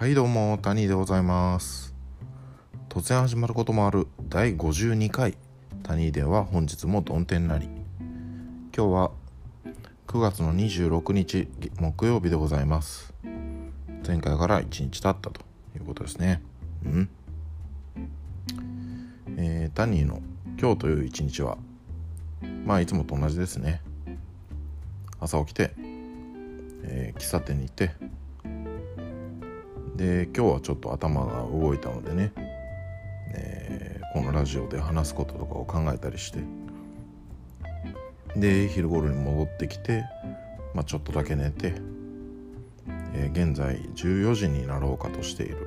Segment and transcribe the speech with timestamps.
[0.00, 1.94] はいどうも谷でございます。
[2.88, 5.36] 突然始まることもある第52回。
[5.82, 7.68] 谷では本日も曇天なり。
[8.74, 9.10] 今日は
[10.06, 13.12] 9月の26日木曜日でございます。
[14.08, 15.42] 前回から1日経ったと
[15.76, 16.40] いうことですね。
[16.86, 17.08] うん。
[19.36, 20.22] えー、タニーの
[20.58, 21.58] 今日という一日は
[22.64, 23.82] まあいつもと同じですね。
[25.20, 25.74] 朝起きて、
[26.84, 27.90] えー、喫茶店に行って
[30.00, 32.32] で今日はちょっと頭が動いたのでね、
[33.34, 36.38] えー、このラジオで話すこととかを考えたりして
[38.34, 40.06] で昼頃に戻ってきて、
[40.74, 41.74] まあ、ちょっとだけ寝て、
[43.12, 45.66] えー、現在14時になろうかとしている、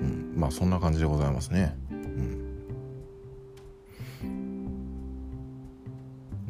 [0.00, 1.76] うん、まあそんな感じでございますね。
[4.22, 4.24] う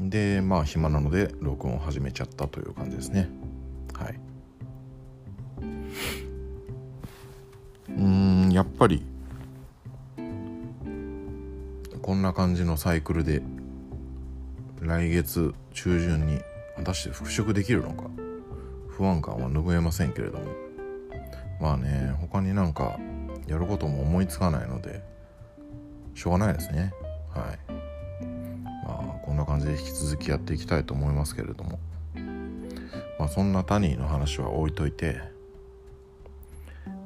[0.02, 3.29] ん、でまあ暇なので録音を始めちゃったという感じですね。
[3.95, 4.27] はい。
[8.79, 9.04] ぱり。
[12.01, 13.43] こんな感じのサイクルで
[14.80, 16.40] 来月中旬に
[16.76, 18.04] 果たして復職できるのか。
[18.88, 20.45] 不安感は拭えませんけれども。
[21.60, 22.99] まあね他になんか
[23.49, 25.02] やることも思いつかないので
[26.15, 26.93] しょうがないですね。
[27.30, 27.73] はい。
[28.87, 31.80] まあこんな感じで引き続きやっていきたいと思いますけれども。
[33.18, 35.21] まあそんなタニーの話は置いといて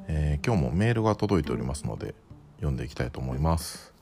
[0.07, 2.15] えー、今日もメールが届いておりますので
[2.57, 3.93] 読んでいきたいと思います。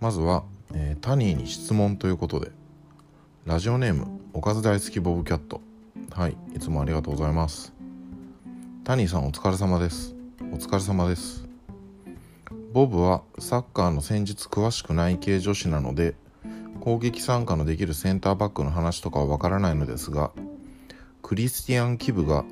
[0.00, 2.50] まずは、えー、タニーに質問ということで
[3.44, 5.60] ラジオネームおかず大好きボブキャット。
[6.10, 7.72] はいいつもありがとうございます。
[8.84, 10.14] タニーさんお疲れ様です。
[10.52, 11.46] お疲れ様です。
[12.72, 16.14] ボブはサッカーの戦術詳しくない系女子なので
[16.80, 20.30] 攻撃参加のできるセンターバックの話とかはわからないのですが
[21.22, 22.44] クリスティアン・キブが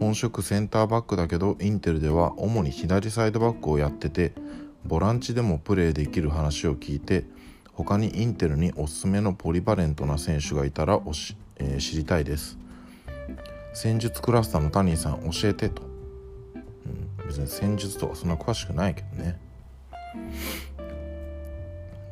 [0.00, 4.32] 本職センターバックだけどインテルでは主に左サイドバックをやってて
[4.86, 7.24] ボランチでもプレーできる話を聞いて
[7.74, 12.58] 他にインテルにおすすめのポリバレントな選手がいたらおし、えー、知りたいです。
[13.74, 15.82] 戦術クラスターのタニーさん教えてと、
[17.22, 19.38] うん、別に戦術とかそんな詳しくないけどね。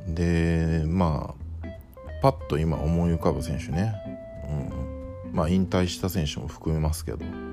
[0.07, 1.69] でまあ
[2.23, 3.95] パッと今思い浮かぶ選手ね、
[5.25, 7.48] うん、まあ引退した選手も含めますけど。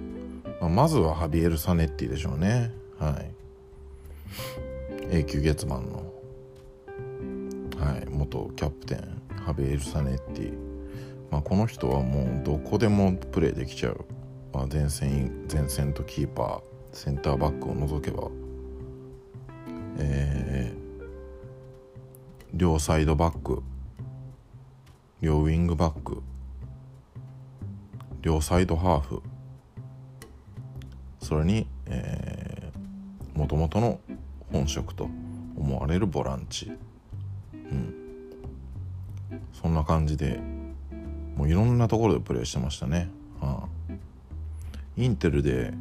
[0.66, 2.72] まあ、まずはハビエル・サネッティでしょうね。
[2.98, 3.22] は
[5.12, 5.16] い。
[5.16, 6.12] 永久月マンの、
[7.78, 10.54] はい、元キャプテンハビエル・サネッティ、
[11.30, 14.06] まあ、この人はもうどこでもプレーできちゃう、
[14.52, 18.30] まあ、前線前線とキーパーセンターバックを除けば。
[20.00, 21.06] えー、
[22.54, 23.62] 両サイドバック。
[25.22, 26.24] 両ウィングバック。
[28.24, 29.22] 両サイドハーフ。
[31.26, 31.66] それに
[33.34, 34.00] もともとの
[34.52, 35.10] 本職と
[35.58, 36.72] 思われるボランチ、
[37.52, 37.96] うん、
[39.52, 40.40] そんな感じで
[41.36, 43.10] もういろんなところでプレーしてましたね、
[43.42, 43.94] はあ、
[44.98, 45.74] インテルで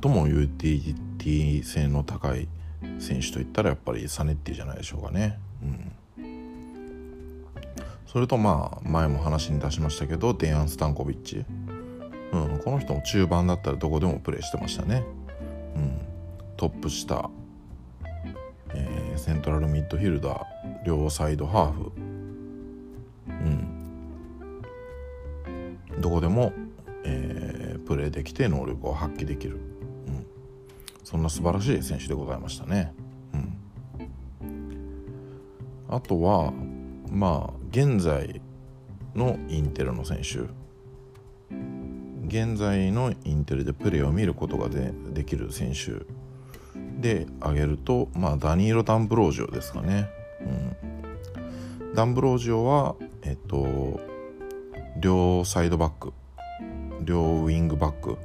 [0.00, 2.46] 最もユーティリティ性の高い
[3.00, 5.92] 選手といったらやっぱりサネッティじゃないでしょうかね、うん、
[8.06, 11.44] それとまあ前も話に出しましたけどデアン・スタンコビッチ。
[12.32, 15.04] うん、この人も中盤だったらどこでもプレーしてましたね、
[15.76, 16.00] うん、
[16.56, 17.30] トップ下、
[18.70, 20.44] えー、セントラルミッドフィルダー
[20.86, 21.92] 両サイドハーフ、
[25.90, 26.54] うん、どこでも、
[27.04, 29.58] えー、プレーできて能力を発揮できる、う
[30.10, 30.26] ん、
[31.04, 32.94] そんな素晴らしい選手でございましたね、
[33.34, 33.36] う
[34.46, 34.88] ん、
[35.90, 36.50] あとは
[37.10, 38.40] まあ現在
[39.14, 40.61] のインテルの選手。
[42.32, 46.06] 現在のインテルでプレーを見ることがでできる選手
[46.98, 50.08] で挙げると、まあ、ダニーロ・ダンブロージオですかね。
[50.40, 54.00] うん、ダンブロージオは、えっと、
[54.98, 56.14] 両サイドバック
[57.02, 58.16] 両ウィングバック、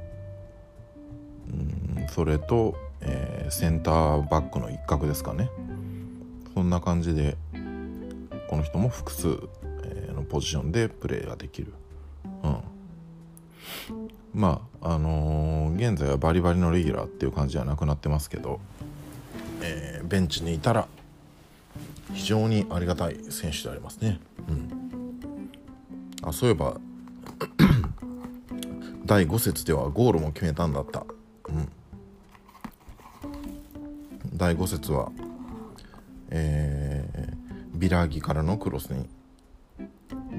[1.48, 5.50] うん、それと、えー、センターバックの一角ですかね。
[6.54, 7.36] そんな感じで
[8.48, 9.38] この人も複数、
[10.18, 11.72] のポジションでプレーができる。
[12.42, 12.62] うん。
[14.38, 18.60] まああのー、現在はバリバリのレギュラーっていう感じじゃなくなってますけど、
[19.62, 20.86] えー、ベンチにいたら
[22.14, 24.20] 非常にありがたい選手でありますね。
[24.48, 25.50] うん、
[26.22, 26.78] あそういえば
[29.04, 31.04] 第5節ではゴールも決めたんだった。
[31.48, 31.68] うん、
[34.32, 35.10] 第5節は、
[36.30, 39.08] えー、ビラーギからのクロスに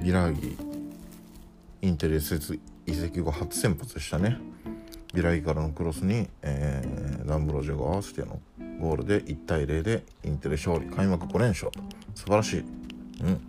[0.02, 0.56] ビラーギ
[1.82, 4.38] インテリ施設移籍後初先発したね。
[5.14, 8.40] ビラギからのクロスに、えー、ランブロジョが合わせての
[8.80, 10.86] ゴールで1対0でインテル勝利。
[10.86, 11.70] 開幕5連勝
[12.14, 13.40] 素晴らしい、うん、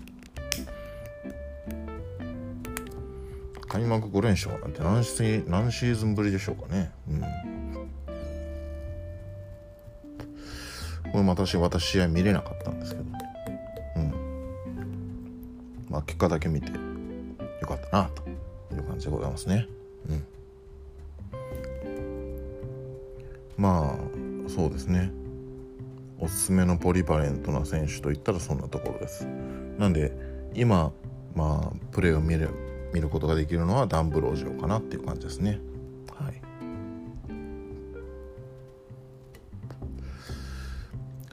[3.67, 7.21] 開幕5連勝なんて何シ何シーズンぶりでしょうかね、うん、
[11.11, 13.03] これ私私試合見れなかったんですけど。
[13.97, 14.13] うん。
[15.89, 16.77] まあ結果だけ見てよ
[17.67, 18.20] かったなと。
[19.01, 19.67] じでございますね。
[20.09, 20.23] うん。
[23.57, 25.11] まあそうですね。
[26.19, 29.25] おすすめのポリバレントな選手といったらそんなところです。
[29.77, 30.13] なんで
[30.53, 30.91] 今
[31.35, 32.49] まあプレーを見る
[32.93, 35.59] 見ることができるのはダンブロージオかなっていう感じですね。
[36.15, 36.41] はい。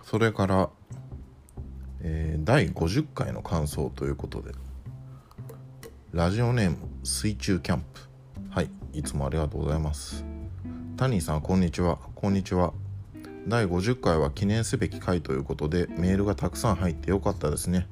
[0.04, 0.70] それから、
[2.00, 4.52] えー、第50回の感想ということで。
[6.12, 6.78] ラジオネーム
[7.08, 8.00] 水中キャンプ。
[8.50, 10.24] はいいつもありがとうございます。
[10.96, 11.98] タニーさんこんにちは。
[12.14, 12.74] こんにちは。
[13.48, 17.88] 第50回は記念すべき回ということでメールがたくさん入ってよかったですね。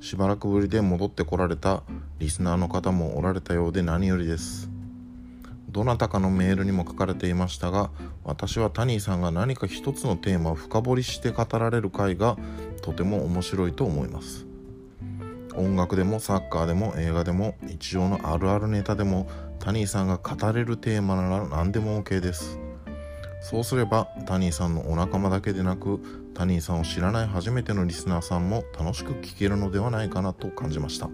[0.00, 1.82] しばらくぶりで戻ってこられた
[2.18, 4.70] リスナーの方もおられたようで何よりです。
[5.70, 7.90] どなたかのメールにも書かれていましたが
[8.22, 12.36] 私はタニーさんが何か一つのテーマを深掘りして語られる回が
[12.82, 14.46] とても面白いと思います。
[15.56, 22.58] 音楽でもサッカーでも映画でも日常のあるあるネタでもタニーさんが語れるテーマなら何でも OK です。
[23.40, 26.00] そうすればタニーさんのお仲間だけでなく
[26.34, 31.08] タニーさんを知らない初めてのリスナーさんも楽しく聴けるのではないかなと感じました。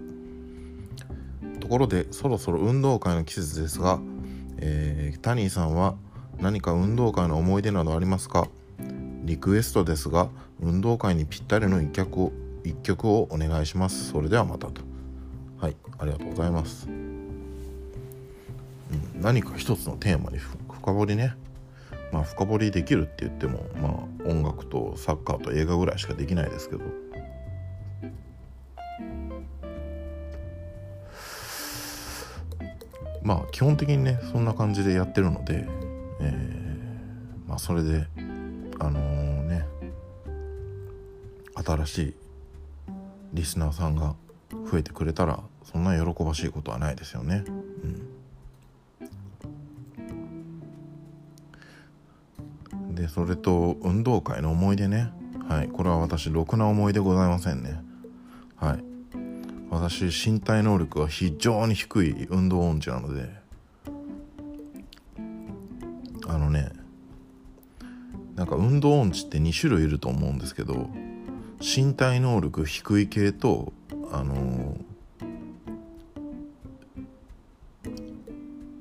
[1.59, 3.99] ところでそろそろ運動会の季節ですが、
[4.57, 5.95] えー、タニーさんは
[6.39, 8.47] 何か運動会の思い出などありますか？
[9.23, 10.29] リクエストですが
[10.59, 14.11] 運動会にぴったりの一曲を一曲をお願いします。
[14.11, 14.81] それではまたと。
[15.59, 16.87] はいありがとうございます。
[16.87, 17.13] うん
[19.21, 21.35] 何か一つのテーマに深掘りね。
[22.11, 26.83] まあ深掘りできるって言ってもまあ音楽とサッカーと映画ぐらいしかできないですけど。
[33.23, 35.65] まあ基本的にねそんな感じでやってるので、
[36.19, 38.05] えー、まあそれで
[38.79, 39.65] あのー、ね
[41.55, 42.13] 新しい
[43.33, 44.15] リスナーさんが
[44.71, 47.43] 増えてくれたらそんな喜ばしいことはないですよね。
[47.47, 47.51] う
[52.91, 52.95] ん。
[52.95, 55.11] でそれと運動会の思い出ね。
[55.49, 55.67] はい。
[55.67, 57.81] これは私ろくな思い出ございませんね。
[58.55, 58.83] はい。
[59.73, 63.29] 私身体能力が非常に低い運動音痴なので
[66.27, 66.71] あのね
[68.35, 70.89] なんか運動音痴って2種類いると思うんですけど
[71.63, 73.71] 身体能力低い系と
[74.11, 74.75] あの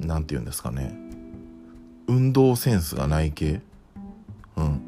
[0.00, 0.92] 何て言うんですかね。
[2.08, 3.60] 運動センスがない系。
[4.56, 4.82] うん。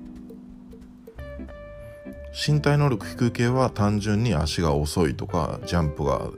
[2.35, 6.31] 身体能力低い系は単純に足が遅いとかジャンプが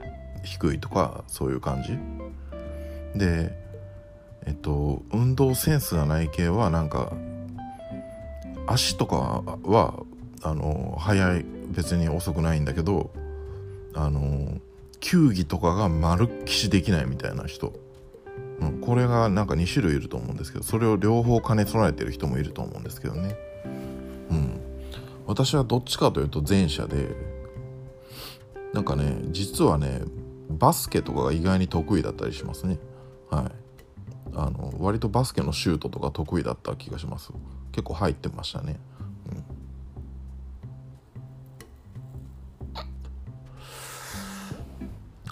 [0.43, 1.97] 低いとかそういう感じ。
[3.17, 3.51] で
[4.45, 7.13] えっと運動センスがない系はなんか
[8.67, 9.95] 足とかは
[10.47, 13.11] あの速い別に遅くないんだけど
[13.93, 14.59] あの
[14.99, 17.73] 球技とかが丸っきしできないみたいな人。
[18.59, 23.35] うん、これがなんか2種類いると思うんですけどそれを両方兼ね備えてる人もいると思うんですけどね。
[24.31, 24.59] うん。
[25.27, 27.09] 私はどっちかというと前者で
[28.73, 30.01] なんかね実はね
[30.49, 32.79] バスケとかが意外に得意だったりしますね。
[33.29, 33.51] はい。
[34.33, 37.31] あの割とバスケのシュートとか得意だった気がします。
[37.71, 38.79] 結構入ってましたね。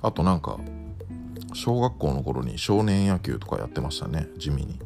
[0.06, 0.60] あとなんか
[1.56, 4.80] 小学校の頃に少年野球とかやってましたね地味に。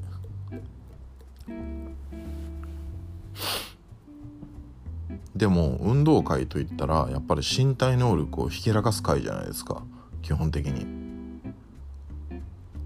[5.36, 9.84] でも運動会といったらやっぱり身体能力をひけらかす会じゃないですか
[10.22, 10.86] 基本的に。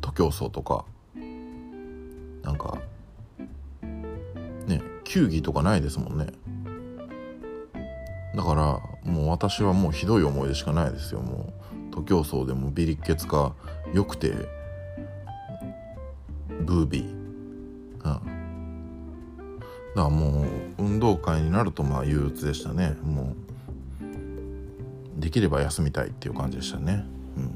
[0.01, 0.85] 徒競走とか。
[2.41, 2.79] なんか
[4.67, 6.27] ね球技とかないですもんね。
[8.35, 11.62] だからもう私はもうひどい思い出しかないですよもう。
[11.93, 13.53] 徒競走でもビリッケツか
[13.93, 14.33] よくて
[16.65, 18.19] ブービー、うん、だか
[19.95, 20.47] らもう
[20.79, 22.97] 運動会になるとまあ憂鬱でしたね。
[23.03, 23.35] も
[25.19, 27.05] うできれば休みたいっていう感じでしたね。
[27.37, 27.53] うん。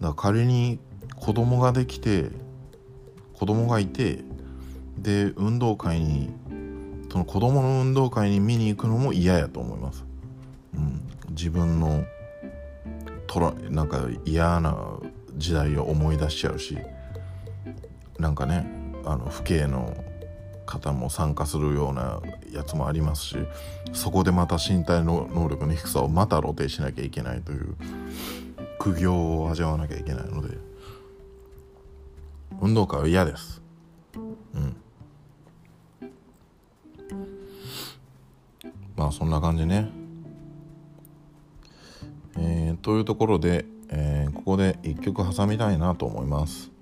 [0.00, 0.80] だから仮に
[1.14, 2.30] 子供ができて
[3.32, 4.24] 子供がいて
[4.98, 6.30] で運動会に
[7.10, 10.04] その子供の運動会に見に行くのも嫌やと思います、
[10.74, 12.04] うん、自分の
[13.26, 14.76] とらなんか嫌な
[15.36, 16.78] 時代を思い出しちゃうし
[18.18, 18.66] なんかね
[19.04, 19.96] あの父兄の
[20.66, 22.20] 方も参加するような
[22.52, 23.36] やつもありますし
[23.92, 27.74] そこでまた身体の能力の低さをまた露呈しなきゃいけないという
[28.78, 30.56] 苦行を味わわなきゃいけないので
[32.60, 33.62] 運動会は嫌です。
[34.14, 34.76] うん。
[38.98, 39.88] まあそんな感じね。
[42.36, 46.72] えー、というところで、えー、ここで一曲挟みたいなと思います。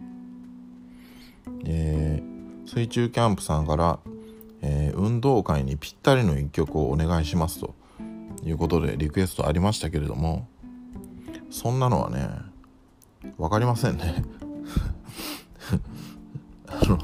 [1.66, 3.98] えー、水中キャンプさんから、
[4.62, 7.74] え、運動会にぴったりの一曲をお願いしますと
[8.42, 10.48] いうことでリクエストありましたけれども
[11.50, 12.28] そんなのはね
[13.36, 14.24] 分かりませんね。
[16.66, 16.98] あの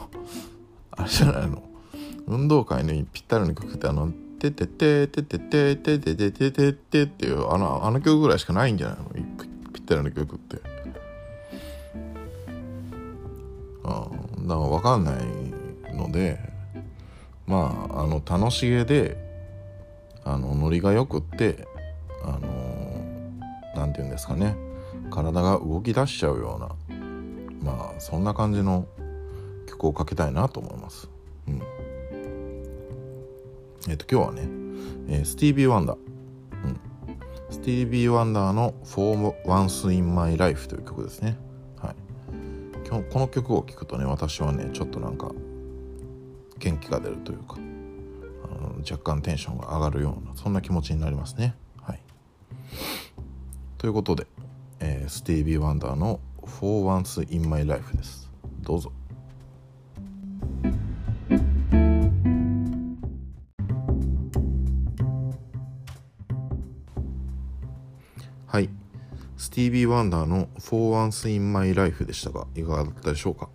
[0.93, 1.63] あれじゃないの。
[2.27, 4.11] 運動会にぴったりの曲ってあの
[4.51, 9.05] 「てててててててててててて」っていうあのあの曲ぐらいしかないんじゃないの
[9.73, 10.59] ぴったりの曲って
[13.85, 14.09] あ
[14.39, 16.41] だから分かんないので
[17.47, 19.17] まああの楽しげで
[20.25, 21.67] あのノリがよくって
[22.25, 22.41] あの
[23.77, 24.57] 何て言うんですかね
[25.11, 28.87] 体が動き出しちゃうようなまあそんな感じの
[29.69, 31.12] 曲をかけたいなと思います。
[33.89, 34.43] えっ、ー、と今日はね、
[35.09, 36.81] えー、スティービー・ワンダー、うん、
[37.51, 41.37] スティービー・ワンダーの「For Once in My Life」という曲ですね。
[41.79, 41.97] はい、
[42.87, 45.33] 今日この曲を聴くとね私はねちょっとなんか
[46.59, 51.57] 元気が出るというかあの若干テンションが上がるようなそんな気持ちになりますね。
[51.81, 52.01] はい
[53.79, 54.29] ということで、
[54.79, 58.31] えー、スティービー・ワンダーの「For Once in My Life」です。
[58.61, 58.93] どうぞ。
[69.53, 73.49] ティービー・ワンダーの「For Once in My Life」でしたが、いかがだったでしょうか？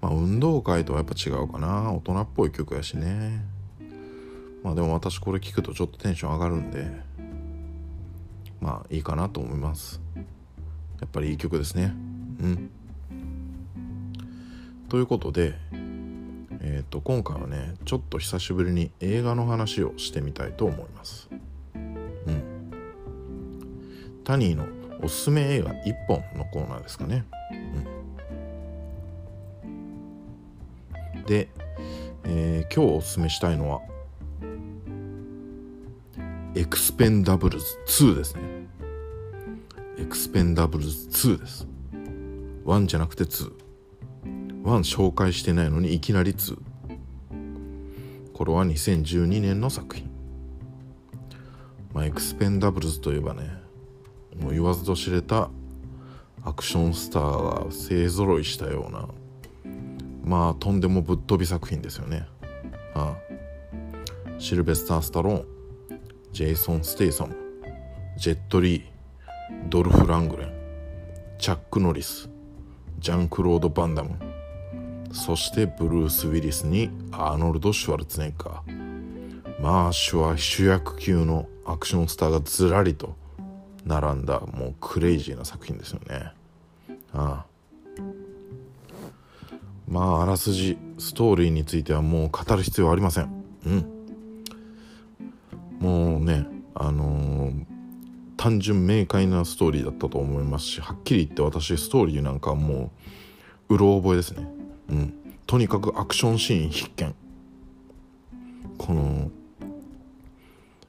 [0.00, 1.92] まあ、運動会とはやっぱ違うかな。
[1.92, 3.44] 大人っぽい曲やしね。
[4.62, 6.90] まあでも私これ聞くとちょっとテンション上がるんで、
[8.60, 10.00] まあいいかなと思います
[11.00, 11.94] やっぱりいい曲ですね
[12.40, 12.70] うん
[14.88, 15.54] ということで
[16.60, 21.28] えっ、と今回はねちょっと久しぶりに映画の話をしてみたいと思います
[24.28, 24.68] タニーの
[25.02, 27.24] おすすめ映画1本のコーナーですかね
[31.14, 31.48] うんで、
[32.24, 33.80] えー、今日おすすめしたいのは
[36.54, 38.42] エクスペンダブルズ2ですね。
[39.98, 41.66] エクスペンダブルズ2です。
[42.66, 43.50] 1じゃなくて2。
[44.64, 46.58] 1紹介してないのにいきなり2。
[48.34, 50.10] これは2012年の作品。
[51.94, 53.67] まあ、エクスペンダブルズといえばね、
[54.40, 55.50] もう言わずと知れた
[56.44, 59.08] アクションスターが勢ぞろいしたような、
[60.24, 62.26] まあとんでもぶっ飛び作品ですよね。
[62.94, 63.28] ああ
[64.38, 65.46] シルベスター・スタローン、
[66.32, 67.34] ジェイソン・ステイサム、
[68.16, 68.82] ジェット・リー、
[69.68, 70.52] ドルフ・ラングレン、
[71.38, 72.28] チャック・ノリス、
[72.98, 74.10] ジャンクロード・バンダム
[75.12, 83.16] そしてブルース・ウィリスにアーノルド・シュワルツェネッガーまあ主役級のアクションスターがずらりと
[83.88, 86.32] 並んだもうクレイジーな作品ですよね。
[87.12, 87.46] ああ。
[89.88, 93.44] まああらすじストーリーについてはもう語る必要はありません。
[93.66, 93.98] うん。
[95.80, 97.64] もうねあのー、
[98.36, 102.90] 単純明快なストーリーだったと思いますしはっきり言って私ストーリーなんかも
[103.68, 104.46] ううろ覚えですね。
[104.90, 105.14] うん。
[105.46, 107.14] とにかくアクションシーン必見。
[108.76, 109.30] この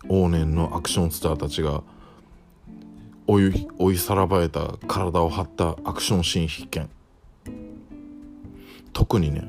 [0.09, 1.83] 往年のアクションスターたちが
[3.29, 6.89] 追い追いさらばえた体を張ったアクションシーン必見。
[8.91, 9.43] 特にね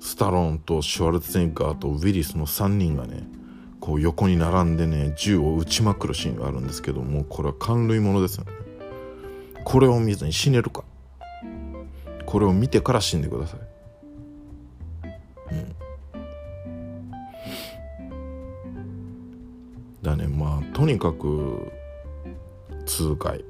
[0.00, 3.26] スタローンとシュワルツェネッガーとウィリスの3人がね
[3.80, 8.52] こう横に並んでね銃を撃ちまくるシーンがあるんですけどもこれは感類ものですよね。
[9.64, 10.84] これを見ずに死ねるか。
[12.26, 13.60] これを見てから死んでください。
[20.02, 21.72] だねまあとにかく
[22.86, 23.44] 痛快。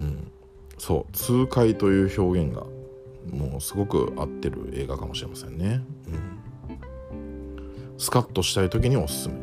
[0.00, 0.30] うん。
[0.78, 1.12] そう。
[1.12, 2.64] 痛快という表現が
[3.32, 5.82] もうすごく合ってる映画かもしれませんね。
[6.08, 6.78] うん。
[7.98, 9.34] スカッとしたい時におすすめ。
[9.34, 9.38] う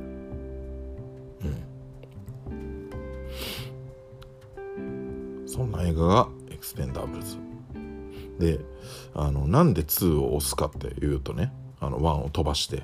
[5.43, 5.47] ん。
[5.47, 7.37] そんな映画がエクスペンダブルズ。
[8.39, 8.59] で
[9.13, 12.83] あのなんで2を押すかっていうとねあの1を飛ばして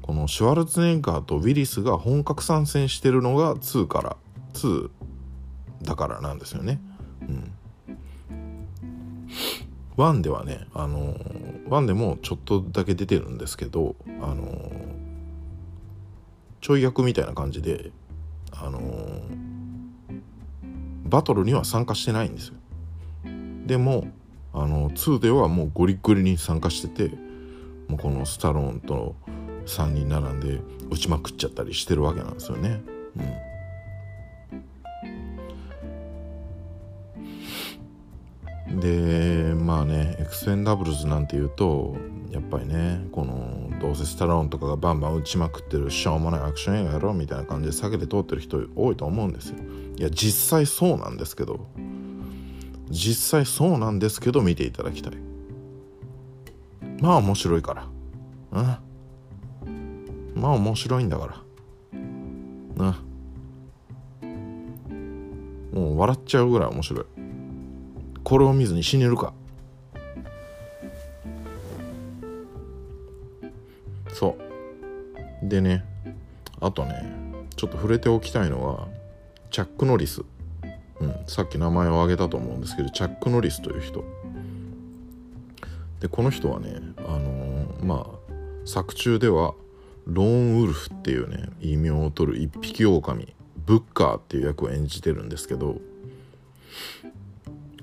[0.00, 4.16] このシュワルツェネッガーとウィリスが本格参戦してるのが2から
[4.54, 4.90] 2
[5.82, 6.80] だからなんですよね。
[7.22, 7.52] うん。
[9.96, 11.14] 1ではねあの
[11.68, 14.72] 1でもちょっとだけ出てるんですけどあの
[16.60, 17.90] ちょい役みたいな感じで
[18.52, 18.80] あの
[21.04, 22.54] バトルには参加してないんですよ。
[23.66, 24.08] でも
[24.54, 27.16] あの2ではもうゴリゴリに参加してて
[27.88, 29.14] もうこのスタローンと
[29.66, 30.60] 3人並んで
[30.90, 32.82] 打ちまくっちゃったりしてるわけなんですよね。
[33.16, 33.51] うん。
[38.82, 41.96] でまあねエクスペンダブルズなんていうと
[42.32, 49.56] やっぱりねこのどうせスタローンとかがバンバン打ちまくってるしょうもないアクション映画やろうみたいな感じで避けて通ってる人多いと思うんですよ。
[49.96, 51.68] いや実際そうなんですけど
[52.90, 55.12] 実際そうなんですけど見ていただきたい。
[57.00, 57.86] まあ面白いから。
[58.52, 60.40] うん。
[60.40, 61.42] まあ面白いんだから。
[62.76, 63.00] な
[65.72, 67.04] もう笑っちゃうぐらい面白い。
[68.32, 69.34] これを見ずに死ねるか。
[74.08, 74.38] そ
[75.42, 75.46] う。
[75.46, 75.84] でね
[76.58, 77.12] あとね
[77.56, 78.88] ちょっと触れておきたいのは
[79.50, 80.22] チャック・ノリス、
[81.00, 84.02] うん、さっき名前を挙げたと思うんですけどチャック・ノリスという人。
[86.00, 88.32] でこの人はねあのー、まあ
[88.64, 89.52] 作中では
[90.06, 93.34] ローンウルフっていうね異名を取る一匹狼
[93.66, 95.76] ブッカーっていう役を演じてるんですけど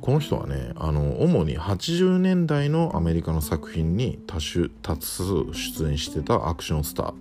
[0.09, 5.23] この人はねあの主に80年代のアメリカの作品に多種多数
[5.53, 7.13] 出演してたアクションスタ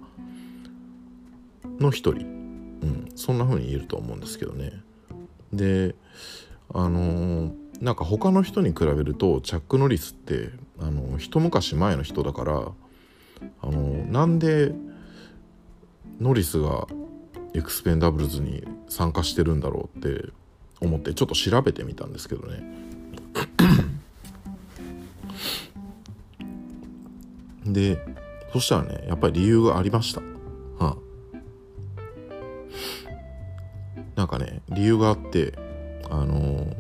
[1.67, 4.73] ーの一人、うん、そんな風に言えると思うんですけどね。
[5.53, 5.97] で
[6.73, 7.53] あのー、
[7.83, 10.49] なんか他の人に比べるとチャック・ノリスって
[10.81, 14.73] あの一昔前の人だからあのなんで
[16.23, 16.87] ノリスが
[17.53, 20.31] エクスペンダブルズに参加してるんだろうって
[20.81, 22.63] 思ってちょっと調べてみたんですけどね。
[27.73, 27.99] で
[28.53, 30.21] そしたらねやっぱり理由がありました。
[30.21, 30.27] は
[30.81, 30.97] あ。
[34.17, 35.53] なんかね理由があって
[36.11, 36.77] あのー、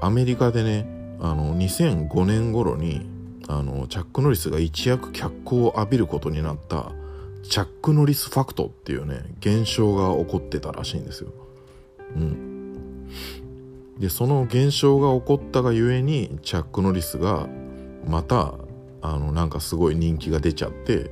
[0.00, 0.86] アメリカでね
[1.20, 3.06] あの2005年頃に
[3.48, 6.92] あのチャック・ノリスが一躍脚光を浴びることになった
[7.48, 11.30] チャック・ノリスファクトっていうね現象が起こってたらしいんですよ。
[12.14, 13.08] うん、
[13.98, 17.48] でその現象が起こったがゆえにチャック・ノリスが
[18.06, 18.54] また
[19.02, 21.10] あのなんかすごい人気が出ちゃって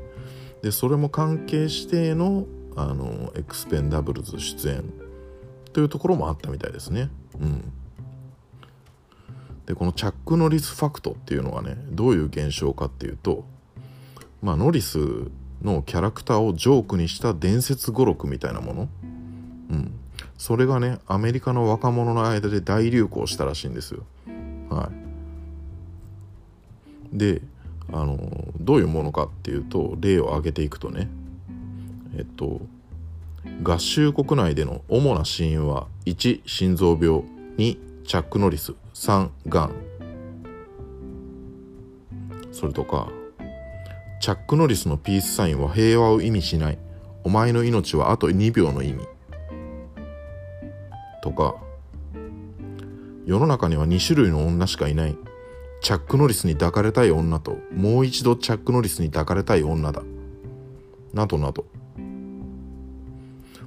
[0.62, 4.84] でそれも関係してのあのエクスペンダブルズ出演
[5.72, 7.10] というところもあったみたいですね。
[7.40, 7.72] うん、
[9.66, 13.44] でこのチャック・ノリスファクトっていうのはねどういう現象かっていうと
[14.42, 14.98] まあノリス
[15.64, 18.88] のキャラクターをジョークにした伝説語録みたいなもの、
[19.70, 19.92] うん、
[20.38, 24.04] それがねアメリカの若者の間で大流行したらしいんですよ。
[24.70, 24.90] は
[27.12, 27.42] い、で
[27.92, 28.18] あの
[28.60, 31.08] どういうものかっていうと例を挙げていくとね。
[32.16, 32.60] えっと
[33.62, 37.22] 合衆国内での主な死因は1心臓病
[37.58, 39.72] 2チャック・ノリス3がん。
[42.52, 43.08] それとか
[44.24, 46.78] チャック・ノリスのピースサインは平和を意味しない。
[47.24, 49.06] お前の命はあと2秒の意味。
[51.22, 51.56] とか、
[53.26, 55.16] 世の中には2種類の女しかいない。
[55.82, 60.02] チャック・ノリスに抱かれたい女と、もう一度チャック・ノリスに抱かれたい女だ。
[61.12, 61.66] などなど。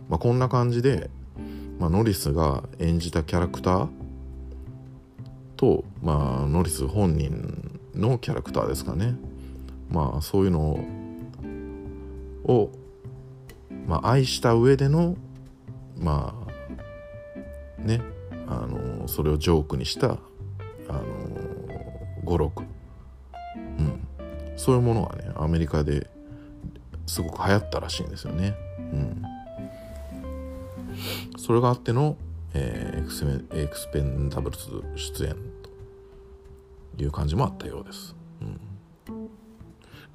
[0.09, 1.11] まあ、こんな感じで、
[1.77, 3.89] まあ、ノリスが演じたキャラクター
[5.55, 9.17] と、まあ、ノリス本人のキャラクターですかね。
[9.89, 10.79] まあそういうの
[12.43, 12.71] を、
[13.85, 15.15] まあ、愛した上での
[15.97, 16.35] ま
[17.79, 18.01] あね
[18.47, 20.17] あのそれをジョークにした
[20.89, 21.03] あの
[22.23, 22.63] 語録、
[23.55, 24.07] うん、
[24.55, 26.09] そういうものがねアメリカで
[27.05, 28.53] すごく流行ったらしいんですよね。
[28.77, 29.23] うん、
[31.37, 32.17] それがあっての、
[32.53, 35.35] えー、エクスペエクスペンダブルズ出演
[36.97, 38.15] という感じもあったようです。
[38.41, 38.66] うん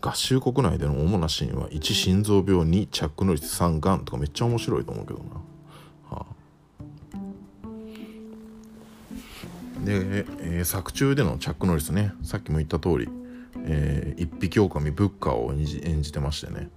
[0.02, 6.34] 合衆国内での主な死因は1心臓病2チャックノリス3がんとかめっちゃ面白いと思うけどな、はあ、
[9.84, 12.12] で、えー、作中でのチャックノリスね。
[12.24, 13.08] さっきも言った通り、
[13.64, 16.68] えー、一匹狼ブッカーを演じ演じてましてね。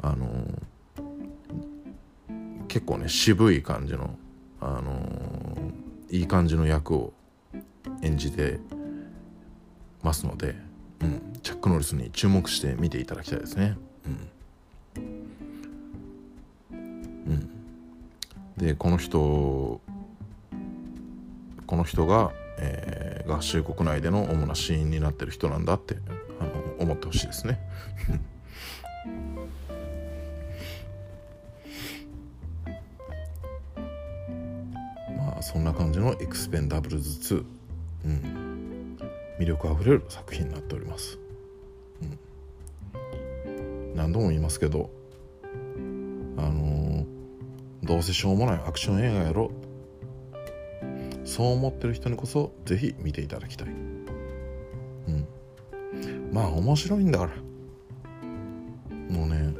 [0.00, 4.16] あのー、結構ね渋い感じの
[4.62, 5.02] あの
[6.08, 7.12] いい感じの役を
[8.00, 8.60] 演じて
[10.02, 10.71] ますので。
[11.02, 13.76] うん、チャック・ノリスに注目して見ていただきたいですね。
[14.94, 15.02] うん、
[17.26, 17.50] うん、
[18.56, 19.80] でこの人
[21.66, 25.96] この人が、えー、合衆国内での主な死因になってる人なんだって
[26.38, 27.58] あの思ってほしいですね。
[35.16, 37.44] まあそんな感じのエクスペンダブルズ2、
[38.04, 38.51] うん、
[39.42, 41.18] 魅力あふれる作品になっております。
[43.44, 44.90] うん、何度も言いますけど
[46.36, 47.06] あのー、
[47.82, 49.50] どうせしょうもないアクション映画やろ。
[51.24, 53.68] そう思ってる人にこそぜひ見ていただきたい。
[53.68, 55.26] うん。
[56.32, 57.32] まあ面白いんだから。
[59.10, 59.54] もうね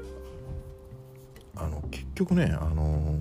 [1.57, 3.21] あの結局ねあの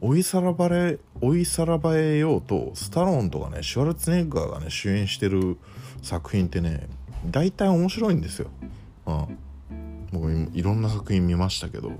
[0.00, 5.56] 追いさらばれ追いさらばえようとスタローンとかねシュワルツェネッガーがね主演してる
[6.02, 6.88] 作品ってね
[7.26, 8.50] 大体面白いんですよ、
[9.06, 9.38] うん、
[10.12, 11.92] 僕いろんな作品見ましたけど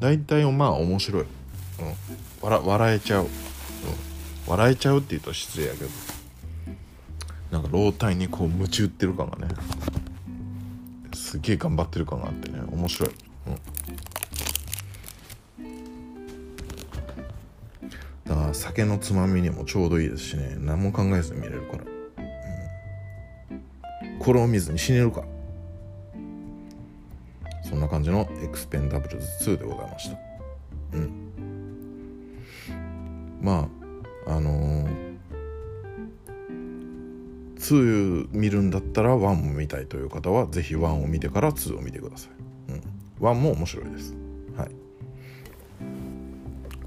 [0.00, 1.28] 大体まあ面白い、うん、
[2.66, 3.28] 笑えちゃう、うん、
[4.46, 5.90] 笑えちゃうって言うと失礼やけど。
[7.54, 9.54] なんか老体にこう夢中ってる感がね
[11.14, 13.10] すげえ頑張ってる感があってね面白い、
[18.74, 20.56] 酒のつまみにもちょうどいいですしね。
[20.58, 21.84] 何も考えずに見れるから、
[24.08, 25.22] うん、これを見ずに死ねるか。
[27.62, 30.18] そんな感じのエクスペンダブルズ2でございました。
[30.94, 31.12] うん。
[33.40, 33.68] ま
[34.26, 35.18] ああのー、
[37.56, 42.28] 2見るんだったら1も見たいという方はぜひ1を見てから2を見てくださ
[42.68, 42.82] い、うん、
[43.20, 44.16] 1も面白いです。
[44.56, 44.70] はい。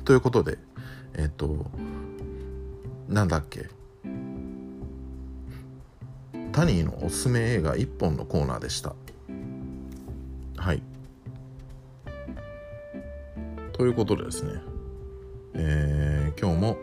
[0.04, 0.58] ということで
[1.18, 1.66] えっ、と
[3.08, 3.70] なんだっけ？
[6.52, 8.96] タニーのおすすめ映画1本のコーナーでした。
[10.58, 10.82] はい。
[13.74, 14.54] ということでですね、
[15.54, 16.78] えー、今日も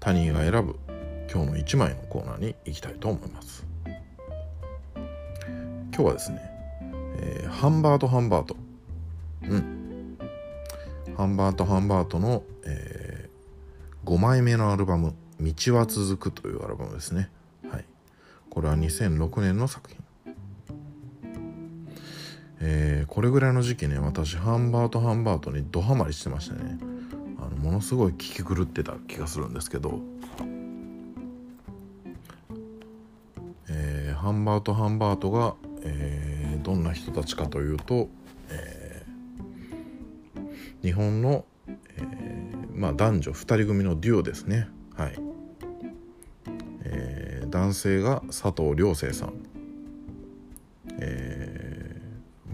[0.00, 0.76] タニーが選ぶ
[1.30, 3.66] 今日の1枚のコーナーに行きたいと思います。
[5.92, 6.40] 今日はですね、
[7.18, 8.56] えー、ハンバートハンバート。
[9.42, 9.77] うん。
[11.18, 17.28] ハンバートハンバートの、えー、5枚目のアルバム「道は続く」というアルバムですね。
[17.68, 17.84] はい。
[18.48, 19.98] これは2006年の作品。
[22.60, 26.78] えー、これぐらいの時期ね私ハンバートハンバートにドハマりしてましたね。
[27.40, 29.98] あのものすごい聴き狂ってた気がするんですけど、
[33.68, 38.08] えー、ハンバートハンバートが、えー、どんな人たちかというと、
[40.88, 44.68] 日本の、えー、まあ、男女2人組のデュオですね。
[44.96, 45.14] はい、
[46.84, 49.34] えー、男性が佐藤亮生さん。
[51.00, 51.88] えー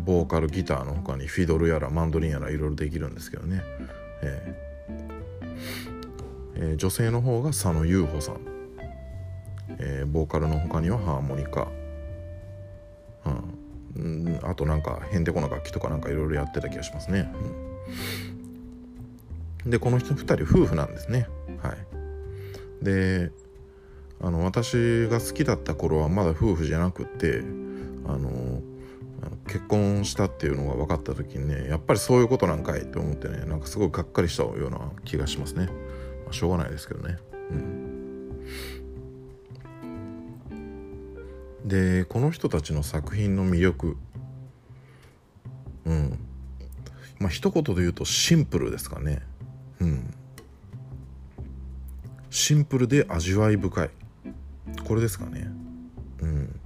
[0.04, 3.62] ボーカルギターの他にフィドルやらマンドリンやらいろいろできるんですけどね、
[4.22, 5.00] えー
[6.56, 8.40] えー、女性の方が佐野優穂さん、
[9.78, 11.68] えー、ボーカルの他にはハーモニカ、
[13.96, 17.94] うん、あとなんかへんてこな楽器とかなんかいろいろやってた気がしますね、うん、
[19.66, 21.28] でこの人2人夫婦なんですね。
[21.62, 22.84] はい。
[22.84, 23.32] で
[24.20, 27.42] あの私が好きだった頃はまだ夫婦じゃなくて
[28.06, 28.62] あの
[29.46, 37.18] 結婚したっていうのが分かった時にねやっぱりそういうことなんかいって思ってねなんかすごいがっかりしたような気がしますね、まあ、しょうがないですけどね。
[37.50, 37.84] うん。
[41.64, 43.96] でこの人たちの作品の魅力。
[45.86, 46.18] うん。
[47.18, 49.22] まあ一言で言うとシンプルですかね。
[49.80, 50.14] うん。
[52.30, 53.90] シンプルで味わい深い。
[54.84, 55.48] これですかね。
[56.20, 56.60] うん。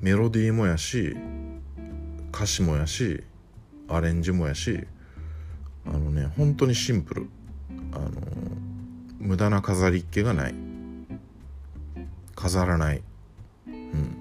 [0.00, 1.16] メロディーもやし
[2.32, 3.22] 歌詞もやし
[3.88, 4.86] アレンジもやし
[5.86, 7.28] あのね本当にシンプル。
[7.92, 8.10] あの
[9.18, 10.54] 無駄な飾りっ気がない。
[12.34, 13.02] 飾らない。
[13.66, 14.20] うん。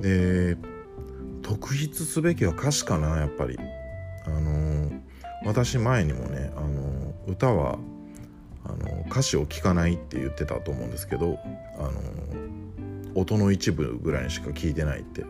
[0.00, 0.56] で
[1.46, 3.56] 特筆すべきは歌詞かなやっぱり。
[4.26, 4.90] あの
[5.44, 7.78] 私前にもねあの歌は
[8.64, 11.38] あの歌詞を聞かないって言ってたと思うんですけど
[11.78, 11.92] あの
[13.14, 15.24] 音の一部ぐらいにしか聞いてないって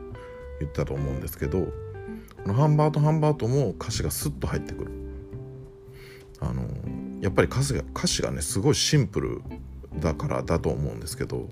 [0.61, 1.73] 言ったと思うんですけどこ
[2.47, 4.91] のハンバートハンバートも歌詞がスッと入ってくる。
[6.41, 6.67] あの
[7.21, 9.43] やっぱり歌詞が歌詞がねすごいシンプル
[10.01, 11.49] だからだと思うんですけど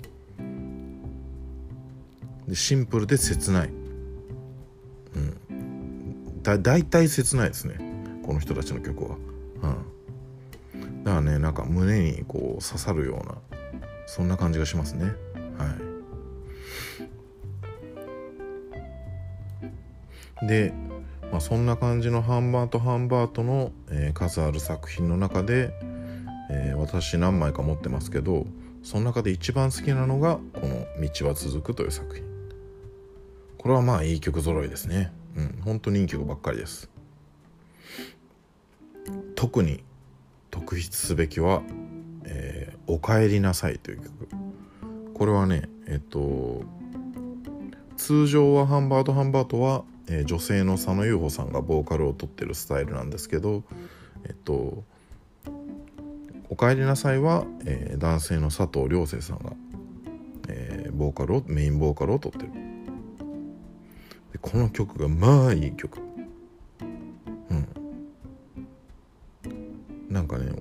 [2.48, 3.84] でシンプルで切ない。
[5.14, 6.42] うん。
[6.42, 7.77] だ大体切ないですね。
[8.24, 9.16] この人たちの曲は。
[10.74, 11.05] うん。
[11.05, 13.37] だからねなんか胸にこう刺さるような
[14.07, 15.12] そんな感じがしますね。
[15.59, 15.77] は
[20.42, 20.46] い。
[20.46, 20.72] で
[21.35, 25.72] まあ、そんな感じのハンバートハンバートの、えー、数ある作品の中で、
[26.48, 28.46] えー、私何枚か持ってますけど
[28.85, 32.23] その中で一番好きなのがこの「道は続く」という作品。
[33.64, 35.11] これはまあいい曲揃いですね。
[35.37, 36.90] うん本当にいい曲ばっかりです。
[39.35, 39.83] 特に
[40.50, 41.62] 特筆すべきは
[42.29, 44.29] 「えー、おかえりなさい」という曲。
[45.14, 46.62] これはねえっと
[47.96, 53.62] 通常はハンバートハンバートは、えー、女性の佐野優穂さんがボーカルをとってるスタイルなんですけど
[54.24, 54.85] えっと
[56.50, 59.55] 「おかえりなさいは」えー、男性の佐藤良生さんが、
[60.48, 62.63] え、ボーカルをメインボーカルをとってる。
[64.44, 65.98] この曲がまあいい曲。
[67.50, 67.66] うん。
[70.11, 70.52] なんかね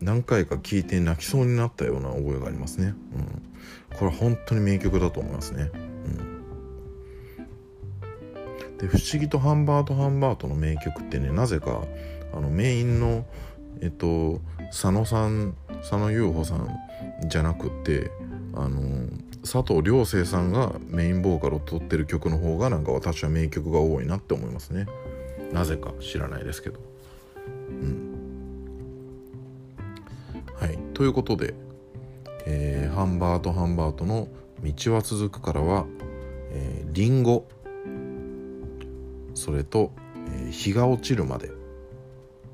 [0.00, 5.76] 何回か聴いて泣きそうになったような覚えがありますね、うん、これ本当に名曲だと思いますね、う
[8.72, 11.82] ん、で「不思議とハンバートハンバート」の名曲ってねなぜか
[12.32, 13.26] あのメインの
[13.80, 16.68] えっと佐野さん佐野優穂さん
[17.26, 18.12] じゃなくって
[18.54, 19.08] あの
[19.50, 24.86] 佐藤良生さんがメインボーカルを取ってる曲の方がなんか私は名曲が多いなって思いますね。
[25.54, 26.78] なぜか知らないですけど。
[27.46, 28.14] うん。
[30.54, 30.78] はい。
[30.92, 31.54] ということで、
[32.44, 34.28] えー、ハンバートハンバートの
[34.62, 35.86] 「道は続く」からは、
[36.50, 37.48] えー、リンゴ。
[39.32, 39.92] それと、
[40.30, 41.50] えー、日が落ちるまで。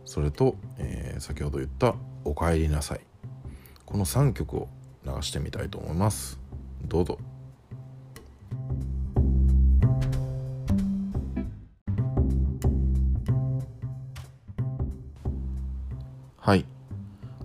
[0.05, 3.01] それと、えー、先ほど言った「おかえりなさい」
[3.85, 4.69] この3曲を
[5.05, 6.44] 流してみたいと思います。
[6.87, 7.19] どうぞ。
[16.39, 16.65] はい。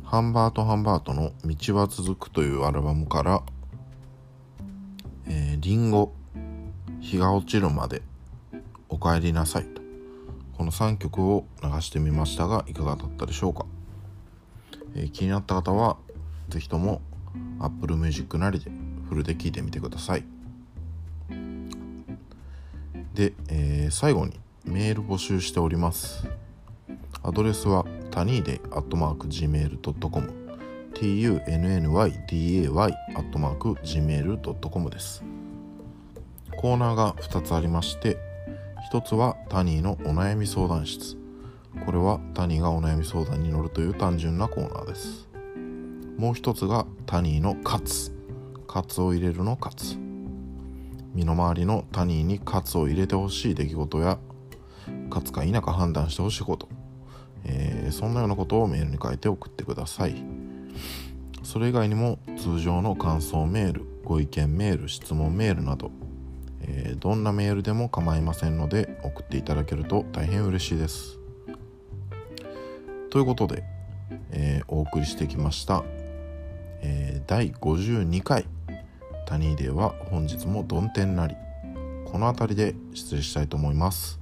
[0.03, 3.43] ハンバート・ハンバートの「道は続く」というアルバムから
[5.27, 6.13] 「えー、リンゴ
[6.99, 8.01] 日が落ちるまで
[8.89, 9.79] おかえりなさい」と。
[10.59, 13.65] この3曲を流してみましたがいかがだったでしょうか、
[14.93, 15.95] えー、気になった方は
[16.49, 17.01] 是非とも
[17.61, 18.69] Apple Music なりで
[19.09, 20.23] フルで聴いてみてください。
[23.15, 26.27] で、えー、最後にメール募集しております。
[27.23, 30.33] アドレスはタニーデイアットマーク Gmail.com
[30.93, 35.23] tunnyday アットマーク Gmail.com です。
[36.55, 38.17] コーナーが2つありまして
[38.91, 41.17] 1つはタニーのお悩み相談室。
[41.85, 45.27] これはタニーがお悩み相談に乗るという単純なコーナーです。
[46.17, 48.18] もう一つがタニーのカツ
[48.71, 49.97] カツを入れるのカツ。
[51.15, 54.19] 身の回りのタニーにカツを入れてほしい出来事や
[55.09, 56.69] カツか否か判断してほしいこと、
[57.45, 60.23] えー、そんなようなことをメールに書いて送ってください。
[61.41, 65.89] それ以外にも通常の感想メールご意見メール質問メールなど、
[66.61, 71.17] えー、どんなメールでも構いませんので送っていただけると大変嬉しいです。
[73.09, 73.63] ということで、
[74.29, 75.83] えー、お送りしてきました、
[76.83, 78.45] え第52回。
[79.29, 81.35] 谷では本日も曇天なり。
[82.05, 84.19] この辺りで失礼したいと思います。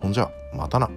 [0.00, 0.90] ほんじゃまたな。